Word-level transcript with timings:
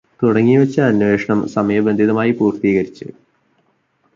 തുടങ്ങിവച്ച 0.21 0.79
അന്വേഷണം 0.81 1.47
സമയബന്ധിതമായി 1.47 2.31
പൂര്ത്തീകരിച്ച് 2.31 3.07